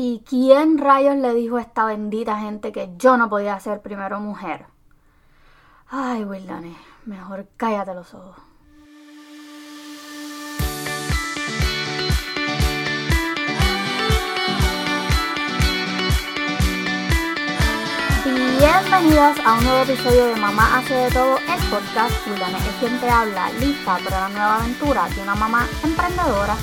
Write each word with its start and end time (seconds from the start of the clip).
¿Y 0.00 0.22
quién 0.24 0.78
rayos 0.78 1.16
le 1.16 1.34
dijo 1.34 1.56
a 1.56 1.60
esta 1.60 1.84
bendita 1.84 2.38
gente 2.38 2.70
que 2.70 2.88
yo 2.98 3.16
no 3.16 3.28
podía 3.28 3.58
ser 3.58 3.82
primero 3.82 4.20
mujer? 4.20 4.66
Ay, 5.88 6.22
Wildane, 6.22 6.76
mejor 7.04 7.48
cállate 7.56 7.94
los 7.94 8.14
ojos. 8.14 8.36
Bienvenidas 18.24 19.40
a 19.44 19.54
un 19.54 19.64
nuevo 19.64 19.82
episodio 19.82 20.26
de 20.26 20.36
Mamá 20.36 20.78
hace 20.78 20.94
de 20.94 21.10
todo, 21.10 21.38
el 21.38 21.70
podcast. 21.70 22.24
Wildane 22.28 22.58
es 22.58 22.74
quien 22.78 23.00
te 23.00 23.10
habla, 23.10 23.50
lista 23.54 23.98
para 24.04 24.20
la 24.20 24.28
nueva 24.28 24.56
aventura 24.58 25.08
de 25.08 25.22
una 25.22 25.34
mamá 25.34 25.66
emprendedora 25.82 26.56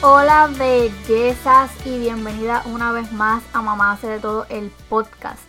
Hola 0.00 0.48
bellezas 0.56 1.72
y 1.84 1.98
bienvenida 1.98 2.62
una 2.66 2.92
vez 2.92 3.10
más 3.10 3.42
a 3.52 3.62
Mamá 3.62 3.90
hace 3.90 4.06
de 4.06 4.20
todo 4.20 4.46
el 4.48 4.70
podcast. 4.88 5.40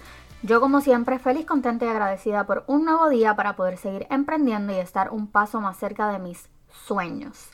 Yo 0.41 0.59
como 0.59 0.81
siempre 0.81 1.19
feliz, 1.19 1.45
contenta 1.45 1.85
y 1.85 1.89
agradecida 1.89 2.47
por 2.47 2.63
un 2.65 2.83
nuevo 2.83 3.09
día 3.09 3.35
para 3.35 3.55
poder 3.55 3.77
seguir 3.77 4.07
emprendiendo 4.09 4.73
y 4.73 4.77
estar 4.77 5.11
un 5.11 5.27
paso 5.27 5.61
más 5.61 5.77
cerca 5.77 6.11
de 6.11 6.17
mis 6.17 6.49
sueños. 6.67 7.51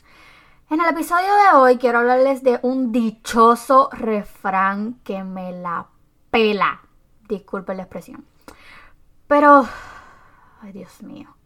En 0.70 0.80
el 0.80 0.88
episodio 0.88 1.26
de 1.26 1.58
hoy 1.58 1.76
quiero 1.76 1.98
hablarles 1.98 2.42
de 2.42 2.60
un 2.62 2.92
dichoso 2.92 3.90
refrán 3.92 4.94
que 5.04 5.22
me 5.22 5.52
la 5.52 5.88
pela. 6.30 6.80
Disculpen 7.28 7.76
la 7.76 7.82
expresión. 7.82 8.24
Pero, 9.26 9.66
ay 10.62 10.72
Dios 10.72 11.02
mío. 11.02 11.36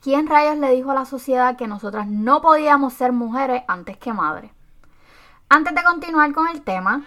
¿Quién 0.00 0.26
rayos 0.26 0.56
le 0.56 0.70
dijo 0.70 0.92
a 0.92 0.94
la 0.94 1.04
sociedad 1.04 1.56
que 1.56 1.66
nosotras 1.66 2.06
no 2.08 2.40
podíamos 2.40 2.94
ser 2.94 3.12
mujeres 3.12 3.62
antes 3.68 3.98
que 3.98 4.14
madres? 4.14 4.52
Antes 5.48 5.76
de 5.76 5.84
continuar 5.84 6.32
con 6.32 6.48
el 6.48 6.62
tema, 6.62 7.04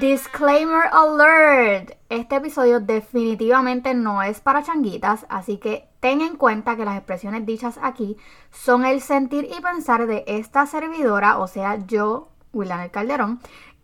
Disclaimer 0.00 0.88
alert. 0.90 1.92
Este 2.08 2.36
episodio 2.36 2.80
definitivamente 2.80 3.92
no 3.92 4.22
es 4.22 4.40
para 4.40 4.62
changuitas, 4.62 5.26
así 5.28 5.58
que 5.58 5.90
ten 6.00 6.22
en 6.22 6.36
cuenta 6.36 6.76
que 6.76 6.86
las 6.86 6.96
expresiones 6.96 7.44
dichas 7.44 7.78
aquí 7.82 8.16
son 8.50 8.86
el 8.86 9.02
sentir 9.02 9.46
y 9.54 9.60
pensar 9.60 10.06
de 10.06 10.24
esta 10.26 10.64
servidora, 10.64 11.36
o 11.38 11.48
sea, 11.48 11.84
yo, 11.86 12.30
William 12.54 12.88
Calderón, 12.88 13.40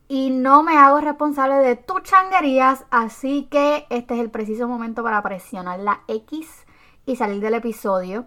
y 0.09 0.31
no 0.31 0.63
me 0.63 0.79
hago 0.79 1.03
responsable 1.03 1.57
de 1.57 1.77
tus 1.77 2.03
changuerías, 2.03 2.87
así 2.91 3.47
que 3.51 3.87
este 3.91 4.15
es 4.15 4.21
el 4.21 4.31
preciso 4.31 4.67
momento 4.69 5.03
para 5.03 5.23
presionar 5.23 5.81
la 5.81 6.01
X 6.09 6.65
y 7.05 7.17
salir 7.17 7.43
del 7.43 7.55
episodio. 7.55 8.27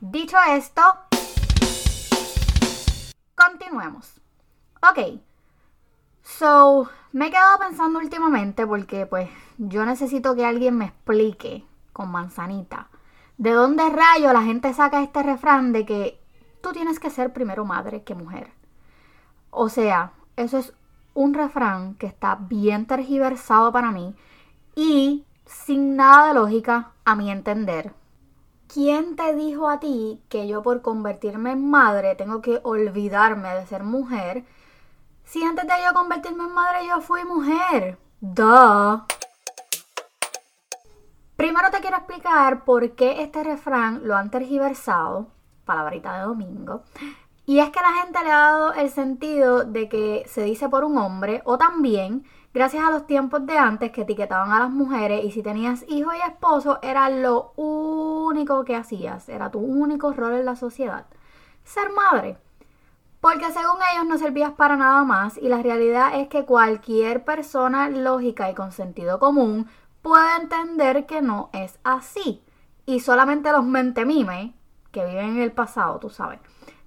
Dicho 0.00 0.36
esto, 0.50 0.82
continuemos. 3.34 4.20
Ok. 4.82 5.20
So, 6.22 6.88
me 7.12 7.28
he 7.28 7.30
quedado 7.30 7.58
pensando 7.58 7.98
últimamente 7.98 8.66
porque 8.66 9.06
pues 9.06 9.30
yo 9.56 9.86
necesito 9.86 10.34
que 10.34 10.44
alguien 10.44 10.76
me 10.76 10.86
explique 10.86 11.64
con 11.92 12.10
manzanita 12.10 12.88
de 13.38 13.52
dónde 13.52 13.88
rayo 13.88 14.32
la 14.32 14.42
gente 14.42 14.72
saca 14.74 15.02
este 15.02 15.22
refrán 15.22 15.72
de 15.72 15.86
que 15.86 16.20
tú 16.62 16.72
tienes 16.72 16.98
que 16.98 17.10
ser 17.10 17.32
primero 17.32 17.64
madre 17.64 18.02
que 18.02 18.14
mujer. 18.14 18.50
O 19.50 19.68
sea, 19.68 20.12
eso 20.36 20.58
es 20.58 20.74
un 21.14 21.32
refrán 21.32 21.94
que 21.94 22.06
está 22.06 22.34
bien 22.34 22.86
tergiversado 22.86 23.72
para 23.72 23.92
mí 23.92 24.14
y 24.74 25.24
sin 25.46 25.96
nada 25.96 26.28
de 26.28 26.34
lógica 26.34 26.92
a 27.04 27.14
mi 27.14 27.30
entender. 27.30 27.94
¿Quién 28.72 29.16
te 29.16 29.34
dijo 29.34 29.68
a 29.68 29.80
ti 29.80 30.22
que 30.28 30.48
yo 30.48 30.62
por 30.62 30.82
convertirme 30.82 31.52
en 31.52 31.70
madre 31.70 32.14
tengo 32.14 32.42
que 32.42 32.60
olvidarme 32.62 33.54
de 33.54 33.66
ser 33.66 33.84
mujer? 33.84 34.44
Si 35.24 35.42
antes 35.42 35.66
de 35.66 35.72
yo 35.84 35.94
convertirme 35.94 36.44
en 36.44 36.54
madre 36.54 36.86
yo 36.86 37.00
fui 37.00 37.24
mujer. 37.24 37.98
Duh. 38.20 39.02
Primero 41.36 41.70
te 41.70 41.80
quiero 41.80 41.98
explicar 41.98 42.64
por 42.64 42.92
qué 42.92 43.22
este 43.22 43.44
refrán 43.44 44.06
lo 44.06 44.16
han 44.16 44.30
tergiversado, 44.30 45.28
palabrita 45.64 46.18
de 46.18 46.24
domingo. 46.24 46.82
Y 47.48 47.60
es 47.60 47.70
que 47.70 47.80
la 47.80 48.02
gente 48.02 48.24
le 48.24 48.32
ha 48.32 48.38
dado 48.38 48.72
el 48.74 48.90
sentido 48.90 49.64
de 49.64 49.88
que 49.88 50.24
se 50.26 50.42
dice 50.42 50.68
por 50.68 50.82
un 50.82 50.98
hombre 50.98 51.42
o 51.44 51.56
también 51.56 52.24
gracias 52.52 52.84
a 52.84 52.90
los 52.90 53.06
tiempos 53.06 53.46
de 53.46 53.56
antes 53.56 53.92
que 53.92 54.00
etiquetaban 54.00 54.50
a 54.50 54.58
las 54.58 54.70
mujeres 54.70 55.24
y 55.24 55.30
si 55.30 55.44
tenías 55.44 55.84
hijo 55.86 56.10
y 56.12 56.28
esposo 56.28 56.80
era 56.82 57.08
lo 57.08 57.52
único 57.54 58.64
que 58.64 58.74
hacías, 58.74 59.28
era 59.28 59.50
tu 59.52 59.60
único 59.60 60.12
rol 60.12 60.34
en 60.34 60.44
la 60.44 60.56
sociedad, 60.56 61.06
ser 61.62 61.92
madre. 61.92 62.36
Porque 63.20 63.52
según 63.52 63.76
ellos 63.92 64.06
no 64.06 64.18
servías 64.18 64.52
para 64.52 64.76
nada 64.76 65.04
más 65.04 65.38
y 65.38 65.48
la 65.48 65.62
realidad 65.62 66.18
es 66.18 66.28
que 66.28 66.44
cualquier 66.44 67.24
persona 67.24 67.88
lógica 67.90 68.50
y 68.50 68.54
con 68.54 68.72
sentido 68.72 69.20
común 69.20 69.68
puede 70.02 70.36
entender 70.42 71.06
que 71.06 71.22
no 71.22 71.50
es 71.52 71.78
así. 71.84 72.42
Y 72.86 73.00
solamente 73.00 73.52
los 73.52 73.64
mentemimes, 73.64 74.52
que 74.90 75.04
viven 75.04 75.36
en 75.36 75.42
el 75.42 75.52
pasado, 75.52 75.98
tú 75.98 76.10
sabes, 76.10 76.40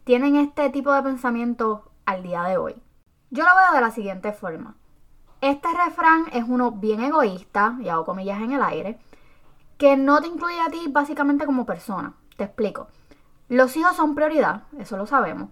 tienen 0.09 0.37
este 0.37 0.71
tipo 0.71 0.91
de 0.91 1.03
pensamiento 1.03 1.91
al 2.03 2.23
día 2.23 2.41
de 2.41 2.57
hoy. 2.57 2.81
Yo 3.29 3.43
lo 3.43 3.51
veo 3.55 3.75
de 3.75 3.81
la 3.81 3.91
siguiente 3.91 4.33
forma. 4.33 4.75
Este 5.39 5.67
refrán 5.71 6.25
es 6.33 6.45
uno 6.47 6.71
bien 6.71 7.01
egoísta, 7.01 7.77
y 7.79 7.89
hago 7.89 8.05
comillas 8.05 8.41
en 8.41 8.53
el 8.53 8.63
aire, 8.63 8.97
que 9.77 9.97
no 9.97 10.19
te 10.19 10.25
incluye 10.25 10.59
a 10.61 10.71
ti 10.71 10.87
básicamente 10.89 11.45
como 11.45 11.67
persona. 11.67 12.15
Te 12.37 12.45
explico. 12.45 12.87
Los 13.49 13.77
hijos 13.77 13.95
son 13.97 14.15
prioridad, 14.15 14.63
eso 14.79 14.97
lo 14.97 15.05
sabemos, 15.05 15.51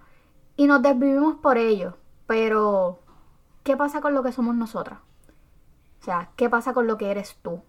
y 0.56 0.66
nos 0.66 0.82
desvivimos 0.82 1.36
por 1.36 1.60
ellos, 1.60 1.94
pero 2.26 2.98
¿qué 3.62 3.78
pasa 3.78 4.02
con 4.02 4.16
lo 4.16 4.24
que 4.24 4.32
somos 4.32 4.56
nosotras? 4.56 4.98
O 6.02 6.04
sea, 6.04 6.32
¿qué 6.36 6.50
pasa 6.50 6.74
con 6.74 6.88
lo 6.88 6.98
que 6.98 7.12
eres 7.12 7.38
tú? 7.44 7.62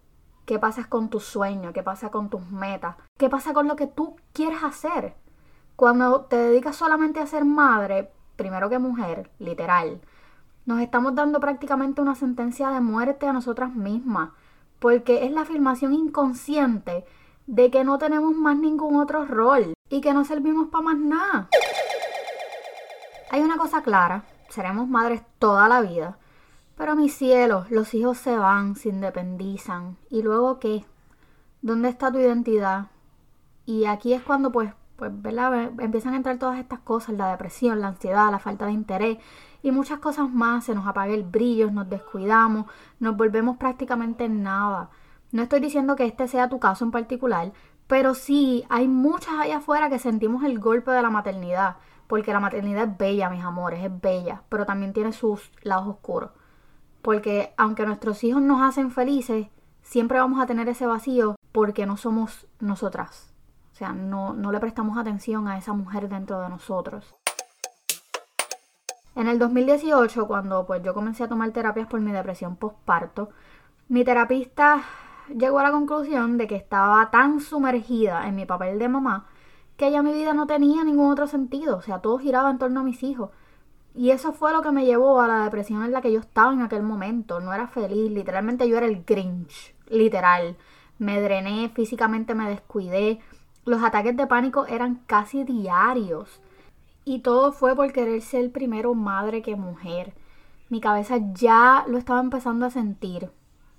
¿Qué 0.47 0.59
pasa 0.59 0.85
con 0.85 1.11
tus 1.11 1.25
sueños? 1.25 1.75
¿Qué 1.75 1.83
pasa 1.83 2.11
con 2.11 2.31
tus 2.31 2.51
metas? 2.51 2.97
¿Qué 3.19 3.29
pasa 3.29 3.53
con 3.53 3.69
lo 3.69 3.77
que 3.77 3.89
tú 3.89 4.17
quieres 4.33 4.65
hacer? 4.65 5.15
Cuando 5.79 6.23
te 6.23 6.35
dedicas 6.35 6.75
solamente 6.75 7.21
a 7.21 7.27
ser 7.29 7.45
madre, 7.45 8.11
primero 8.35 8.69
que 8.69 8.81
mujer, 8.81 9.31
literal, 9.39 10.01
nos 10.67 10.81
estamos 10.81 11.15
dando 11.15 11.39
prácticamente 11.39 12.01
una 12.01 12.17
sentencia 12.17 12.71
de 12.71 12.81
muerte 12.81 13.29
a 13.29 13.33
nosotras 13.33 13.73
mismas, 13.73 14.31
porque 14.81 15.25
es 15.25 15.31
la 15.31 15.43
afirmación 15.43 15.95
inconsciente 15.95 17.05
de 17.47 17.71
que 17.71 17.85
no 17.85 17.97
tenemos 17.99 18.35
más 18.35 18.57
ningún 18.57 18.97
otro 18.97 19.25
rol 19.25 19.75
y 19.89 20.01
que 20.01 20.13
no 20.13 20.25
servimos 20.25 20.67
para 20.67 20.83
más 20.83 20.99
nada. 20.99 21.49
Hay 23.31 23.43
una 23.43 23.57
cosa 23.57 23.81
clara, 23.83 24.25
seremos 24.49 24.89
madres 24.89 25.23
toda 25.39 25.69
la 25.69 25.81
vida, 25.81 26.19
pero 26.77 26.97
mis 26.97 27.15
cielos, 27.15 27.71
los 27.71 27.95
hijos 27.95 28.19
se 28.19 28.37
van, 28.37 28.75
se 28.75 28.89
independizan. 28.89 29.97
¿Y 30.11 30.23
luego 30.23 30.59
qué? 30.59 30.85
¿Dónde 31.63 31.89
está 31.89 32.11
tu 32.11 32.19
identidad? 32.19 32.87
Y 33.65 33.85
aquí 33.85 34.13
es 34.13 34.23
cuando 34.23 34.51
pues, 34.51 34.73
pues, 34.99 35.13
¿verdad? 35.15 35.71
Empiezan 35.79 36.15
a 36.15 36.17
entrar 36.17 36.39
todas 36.39 36.59
estas 36.59 36.81
cosas, 36.81 37.15
la 37.15 37.31
depresión, 37.31 37.81
la 37.81 37.89
ansiedad, 37.89 38.33
la 38.33 38.41
falta 38.41 38.67
de 38.67 38.73
interés 38.73 39.19
y 39.63 39.71
muchas 39.71 40.01
cosas 40.01 40.29
más. 40.29 40.65
Se 40.65 40.75
nos 40.75 40.89
apaga 40.89 41.15
el 41.15 41.23
brillo, 41.23 41.71
nos 41.71 41.89
descuidamos, 41.89 42.67
nos 42.99 43.17
volvemos 43.17 43.59
prácticamente 43.59 44.29
nada. 44.29 44.91
No 45.31 45.43
estoy 45.43 45.61
diciendo 45.61 45.95
que 45.95 46.05
este 46.05 46.27
sea 46.27 46.49
tu 46.49 46.59
caso 46.59 46.85
en 46.85 46.91
particular, 46.91 47.53
pero 47.87 48.15
sí 48.15 48.65
hay 48.71 48.89
muchas 48.89 49.35
allá 49.39 49.59
afuera 49.59 49.89
que 49.89 50.01
sentimos 50.01 50.43
el 50.43 50.59
golpe 50.59 50.91
de 50.91 51.03
la 51.03 51.11
maternidad, 51.11 51.77
porque 52.09 52.33
la 52.33 52.41
maternidad 52.41 52.89
es 52.89 52.99
bella, 52.99 53.31
mis 53.31 53.45
amores, 53.45 53.85
es 53.85 54.01
bella, 54.01 54.43
pero 54.49 54.67
también 54.67 54.93
tiene 54.93 55.13
sus 55.13 55.53
lados 55.63 55.87
oscuros. 55.87 56.31
Porque 57.03 57.55
aunque 57.57 57.87
nuestros 57.87 58.25
hijos 58.25 58.43
nos 58.43 58.63
hacen 58.63 58.91
felices, 58.91 59.47
siempre 59.83 60.19
vamos 60.19 60.41
a 60.43 60.47
tener 60.47 60.69
ese 60.69 60.87
vacío 60.87 61.37
porque 61.53 61.87
no 61.87 61.97
somos 61.97 62.49
nosotras. 62.59 63.33
O 63.79 63.85
sea, 63.85 63.93
no, 63.93 64.35
no 64.35 64.51
le 64.51 64.59
prestamos 64.59 64.99
atención 64.99 65.47
a 65.47 65.57
esa 65.57 65.73
mujer 65.73 66.09
dentro 66.09 66.41
de 66.41 66.49
nosotros. 66.49 67.15
En 69.15 69.29
el 69.29 69.39
2018, 69.39 70.27
cuando 70.27 70.67
pues 70.67 70.83
yo 70.83 70.93
comencé 70.95 71.23
a 71.23 71.29
tomar 71.29 71.53
terapias 71.53 71.87
por 71.87 72.01
mi 72.01 72.11
depresión 72.11 72.57
postparto, 72.57 73.29
mi 73.87 74.03
terapista 74.03 74.83
llegó 75.29 75.61
a 75.61 75.63
la 75.63 75.71
conclusión 75.71 76.39
de 76.39 76.49
que 76.49 76.57
estaba 76.57 77.09
tan 77.13 77.39
sumergida 77.39 78.27
en 78.27 78.35
mi 78.35 78.47
papel 78.47 78.81
de 78.81 78.89
mamá 78.89 79.29
que 79.77 79.93
ya 79.93 80.03
mi 80.03 80.13
vida 80.13 80.35
no 80.35 80.49
tenía 80.49 80.83
ningún 80.83 81.13
otro 81.13 81.29
sentido, 81.29 81.77
o 81.77 81.83
sea, 81.83 82.01
todo 82.01 82.19
giraba 82.19 82.51
en 82.51 82.59
torno 82.59 82.81
a 82.81 82.83
mis 82.83 83.05
hijos. 83.05 83.31
Y 83.95 84.11
eso 84.11 84.33
fue 84.33 84.53
lo 84.53 84.61
que 84.61 84.73
me 84.73 84.87
llevó 84.87 85.21
a 85.21 85.29
la 85.29 85.45
depresión 85.45 85.85
en 85.85 85.93
la 85.93 86.01
que 86.01 86.11
yo 86.13 86.19
estaba 86.19 86.53
en 86.53 86.63
aquel 86.63 86.83
momento. 86.83 87.39
No 87.39 87.53
era 87.53 87.69
feliz, 87.69 88.11
literalmente 88.11 88.69
yo 88.69 88.77
era 88.77 88.87
el 88.87 89.05
Grinch, 89.05 89.77
literal. 89.87 90.57
Me 90.99 91.21
drené, 91.21 91.69
físicamente 91.69 92.35
me 92.35 92.49
descuidé. 92.49 93.21
Los 93.69 93.83
ataques 93.83 94.17
de 94.17 94.27
pánico 94.27 94.65
eran 94.65 95.03
casi 95.07 95.45
diarios. 95.45 96.41
Y 97.05 97.19
todo 97.19 97.53
fue 97.53 97.77
por 97.77 97.93
querer 97.93 98.23
ser 98.23 98.51
primero 98.51 98.95
madre 98.95 99.43
que 99.43 99.57
mujer. 99.57 100.15
Mi 100.71 100.81
cabeza 100.81 101.19
ya 101.35 101.85
lo 101.87 101.99
estaba 101.99 102.21
empezando 102.21 102.65
a 102.65 102.71
sentir. 102.71 103.31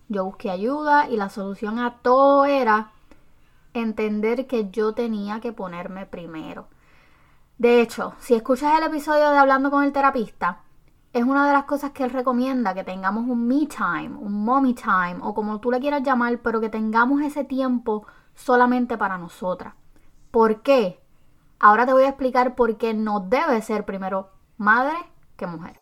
Yo 0.07 0.25
busqué 0.25 0.51
ayuda 0.51 1.09
y 1.09 1.17
la 1.17 1.29
solución 1.29 1.79
a 1.79 1.95
todo 2.03 2.45
era 2.45 2.91
entender 3.73 4.45
que 4.45 4.69
yo 4.69 4.93
tenía 4.93 5.39
que 5.39 5.53
ponerme 5.53 6.05
primero. 6.05 6.67
De 7.57 7.81
hecho, 7.81 8.13
si 8.19 8.35
escuchas 8.35 8.77
el 8.77 8.85
episodio 8.85 9.31
de 9.31 9.39
Hablando 9.39 9.71
con 9.71 9.83
el 9.83 9.91
terapista, 9.91 10.59
es 11.13 11.23
una 11.23 11.47
de 11.47 11.53
las 11.53 11.63
cosas 11.63 11.93
que 11.93 12.03
él 12.03 12.11
recomienda 12.11 12.75
que 12.75 12.83
tengamos 12.83 13.27
un 13.27 13.47
me 13.47 13.65
time, 13.65 14.15
un 14.19 14.45
mommy 14.45 14.75
time 14.75 15.17
o 15.23 15.33
como 15.33 15.59
tú 15.59 15.71
le 15.71 15.79
quieras 15.79 16.03
llamar, 16.03 16.37
pero 16.43 16.61
que 16.61 16.69
tengamos 16.69 17.23
ese 17.23 17.43
tiempo 17.43 18.05
solamente 18.39 18.97
para 18.97 19.17
nosotras. 19.17 19.73
¿Por 20.31 20.61
qué? 20.61 20.99
Ahora 21.59 21.85
te 21.85 21.93
voy 21.93 22.03
a 22.03 22.09
explicar 22.09 22.55
por 22.55 22.77
qué 22.77 22.93
no 22.93 23.19
debe 23.19 23.61
ser 23.61 23.85
primero 23.85 24.29
madre 24.57 24.95
que 25.35 25.45
mujer. 25.45 25.81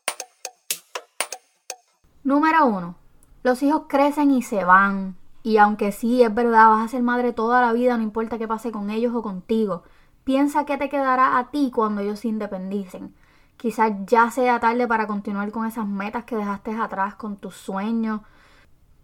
Número 2.24 2.66
uno, 2.66 2.96
los 3.44 3.62
hijos 3.64 3.84
crecen 3.88 4.32
y 4.32 4.42
se 4.42 4.64
van. 4.64 5.16
Y 5.44 5.58
aunque 5.58 5.92
sí, 5.92 6.24
es 6.24 6.34
verdad, 6.34 6.70
vas 6.70 6.86
a 6.86 6.88
ser 6.90 7.04
madre 7.04 7.32
toda 7.32 7.62
la 7.62 7.74
vida, 7.74 7.96
no 7.96 8.04
importa 8.04 8.38
qué 8.38 8.48
pase 8.48 8.72
con 8.72 8.90
ellos 8.90 9.14
o 9.16 9.22
contigo. 9.22 9.84
Piensa 10.24 10.66
que 10.66 10.78
te 10.78 10.90
quedará 10.90 11.38
a 11.38 11.52
ti 11.52 11.72
cuando 11.74 12.02
ellos 12.02 12.20
se 12.20 12.28
independicen. 12.28 13.16
Quizás 13.56 13.94
ya 14.06 14.30
sea 14.30 14.60
tarde 14.60 14.88
para 14.88 15.08
continuar 15.08 15.52
con 15.52 15.66
esas 15.66 15.88
metas 15.88 16.26
que 16.26 16.36
dejaste 16.36 16.76
atrás, 16.76 17.16
con 17.16 17.38
tus 17.38 17.56
sueños. 17.56 18.22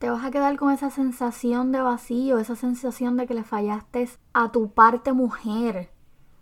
Te 0.03 0.09
vas 0.09 0.25
a 0.25 0.31
quedar 0.31 0.57
con 0.57 0.69
esa 0.69 0.89
sensación 0.89 1.71
de 1.71 1.79
vacío, 1.79 2.38
esa 2.38 2.57
sensación 2.57 3.15
de 3.15 3.25
que 3.25 3.33
le 3.33 3.45
fallaste 3.45 4.09
a 4.33 4.51
tu 4.51 4.73
parte 4.73 5.13
mujer. 5.13 5.94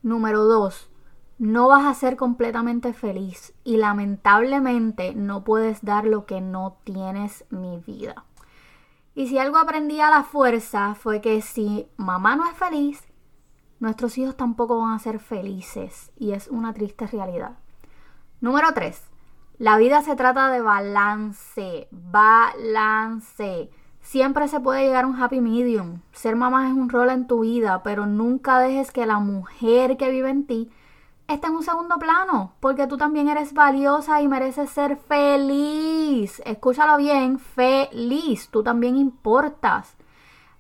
Número 0.02 0.46
dos, 0.46 0.90
no 1.38 1.68
vas 1.68 1.86
a 1.86 1.94
ser 1.94 2.18
completamente 2.18 2.92
feliz 2.92 3.54
y 3.64 3.78
lamentablemente 3.78 5.14
no 5.14 5.44
puedes 5.44 5.86
dar 5.86 6.06
lo 6.06 6.26
que 6.26 6.42
no 6.42 6.78
tienes 6.86 7.46
mi 7.52 7.78
vida. 7.78 8.26
Y 9.14 9.28
si 9.28 9.38
algo 9.38 9.60
aprendí 9.60 10.02
a 10.02 10.10
la 10.10 10.24
fuerza 10.24 10.96
fue 10.96 11.22
que 11.22 11.40
si 11.44 11.88
mamá 11.98 12.36
no 12.36 12.50
es 12.50 12.58
feliz, 12.58 13.04
nuestros 13.80 14.18
hijos 14.18 14.36
tampoco 14.36 14.82
van 14.82 14.94
a 14.94 14.98
ser 14.98 15.20
felices 15.20 16.12
y 16.18 16.32
es 16.32 16.48
una 16.48 16.74
triste 16.74 17.06
realidad. 17.06 17.60
Número 18.40 18.74
3. 18.74 19.11
La 19.62 19.78
vida 19.78 20.02
se 20.02 20.16
trata 20.16 20.50
de 20.50 20.60
balance, 20.60 21.88
balance. 21.92 23.70
Siempre 24.02 24.48
se 24.48 24.60
puede 24.60 24.82
llegar 24.82 25.04
a 25.04 25.08
un 25.08 25.22
happy 25.22 25.40
medium. 25.40 26.02
Ser 26.14 26.36
mamá 26.36 26.68
es 26.68 26.74
un 26.74 26.90
rol 26.90 27.12
en 27.12 27.28
tu 27.28 27.42
vida, 27.42 27.84
pero 27.84 28.08
nunca 28.08 28.58
dejes 28.58 28.90
que 28.90 29.06
la 29.06 29.20
mujer 29.20 29.98
que 29.98 30.10
vive 30.10 30.32
en 30.32 30.48
ti 30.48 30.72
está 31.28 31.50
en 31.50 31.58
un 31.58 31.62
segundo 31.62 32.00
plano, 32.00 32.54
porque 32.60 32.88
tú 32.88 32.98
también 32.98 33.30
eres 33.30 33.54
valiosa 33.54 34.20
y 34.24 34.28
mereces 34.28 34.72
ser 34.72 34.98
feliz. 34.98 36.42
Escúchalo 36.44 36.98
bien, 36.98 37.38
feliz, 37.38 38.50
tú 38.50 38.64
también 38.64 38.98
importas. 38.98 39.96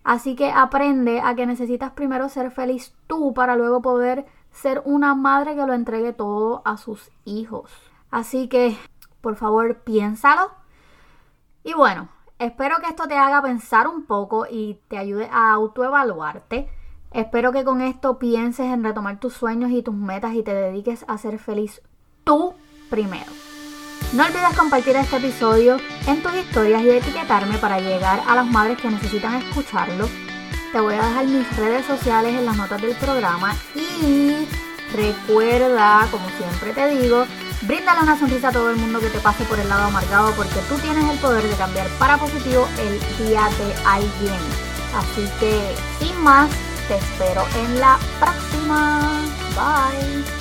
Así 0.03 0.35
que 0.35 0.51
aprende 0.51 1.21
a 1.21 1.33
que 1.33 1.47
necesitas 1.47 1.93
primero 1.93 2.29
ser 2.29 2.51
feliz 2.51 2.93
tú 3.07 3.33
para 3.33 3.55
luego 3.55 3.81
poder 3.81 4.27
ser 4.51 4.83
una 4.85 5.15
madre 5.15 5.55
que 5.55 5.65
lo 5.65 5.73
entregue 5.73 6.13
todo 6.13 6.61
a 6.65 6.77
sus 6.77 7.09
hijos. 7.25 7.71
Así 8.11 8.49
que, 8.49 8.77
por 9.21 9.35
favor, 9.35 9.79
piénsalo. 9.83 10.51
Y 11.63 11.73
bueno, 11.73 12.09
espero 12.39 12.77
que 12.81 12.87
esto 12.87 13.07
te 13.07 13.17
haga 13.17 13.41
pensar 13.41 13.87
un 13.87 14.05
poco 14.05 14.45
y 14.49 14.79
te 14.87 14.97
ayude 14.97 15.29
a 15.31 15.51
autoevaluarte. 15.51 16.69
Espero 17.11 17.51
que 17.51 17.63
con 17.63 17.81
esto 17.81 18.17
pienses 18.19 18.67
en 18.67 18.83
retomar 18.83 19.19
tus 19.19 19.33
sueños 19.33 19.71
y 19.71 19.83
tus 19.83 19.93
metas 19.93 20.33
y 20.33 20.43
te 20.43 20.53
dediques 20.53 21.05
a 21.07 21.17
ser 21.17 21.39
feliz 21.39 21.81
tú 22.23 22.53
primero. 22.89 23.31
No 24.13 24.25
olvides 24.25 24.57
compartir 24.57 24.95
este 24.95 25.17
episodio 25.17 25.77
en 26.05 26.21
tus 26.21 26.33
historias 26.35 26.83
y 26.83 26.89
etiquetarme 26.89 27.57
para 27.57 27.79
llegar 27.79 28.21
a 28.27 28.35
las 28.35 28.45
madres 28.45 28.77
que 28.77 28.89
necesitan 28.89 29.35
escucharlo. 29.35 30.07
Te 30.71 30.79
voy 30.79 30.95
a 30.95 31.05
dejar 31.05 31.25
mis 31.27 31.57
redes 31.57 31.85
sociales 31.85 32.33
en 32.37 32.45
las 32.45 32.57
notas 32.57 32.81
del 32.81 32.95
programa 32.95 33.55
y 33.75 34.47
recuerda, 34.93 36.07
como 36.11 36.27
siempre 36.29 36.73
te 36.73 36.89
digo, 36.89 37.25
bríndale 37.61 38.01
una 38.01 38.17
sonrisa 38.17 38.49
a 38.49 38.51
todo 38.51 38.71
el 38.71 38.77
mundo 38.77 38.99
que 38.99 39.09
te 39.09 39.19
pase 39.19 39.43
por 39.45 39.59
el 39.59 39.69
lado 39.69 39.85
amargado 39.85 40.31
porque 40.35 40.59
tú 40.69 40.75
tienes 40.79 41.09
el 41.09 41.17
poder 41.19 41.43
de 41.43 41.55
cambiar 41.55 41.87
para 41.99 42.17
positivo 42.17 42.67
el 42.79 42.99
día 43.25 43.49
de 43.57 43.73
alguien. 43.85 44.39
Así 44.95 45.27
que, 45.39 45.75
sin 45.99 46.17
más, 46.21 46.49
te 46.87 46.97
espero 46.97 47.45
en 47.55 47.79
la 47.79 47.97
próxima. 48.19 49.21
Bye. 49.55 50.40